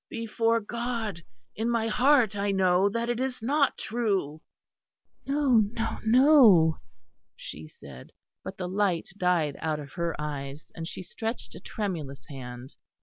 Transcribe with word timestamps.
"Before 0.09 0.59
God, 0.59 1.21
in 1.55 1.69
my 1.69 1.87
heart 1.87 2.35
I 2.35 2.49
know 2.49 2.89
that 2.89 3.07
it 3.07 3.19
is 3.19 3.39
not 3.43 3.77
true." 3.77 4.41
"No, 5.27 5.59
no, 5.73 5.99
no," 6.03 6.79
she 7.35 7.67
said; 7.67 8.11
but 8.43 8.57
the 8.57 8.67
light 8.67 9.09
died 9.15 9.57
out 9.59 9.79
of 9.79 9.91
her 9.91 10.15
eyes, 10.19 10.71
and 10.73 10.87
she 10.87 11.03
stretched 11.03 11.53
a 11.53 11.59
tremulous 11.59 12.25
hand. 12.25 12.73